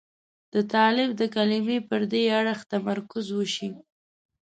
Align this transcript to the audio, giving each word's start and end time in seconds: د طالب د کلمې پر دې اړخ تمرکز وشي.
د 0.53 0.55
طالب 0.73 1.09
د 1.15 1.21
کلمې 1.35 1.77
پر 1.89 2.01
دې 2.11 2.23
اړخ 2.39 2.59
تمرکز 2.73 3.25
وشي. 3.37 3.69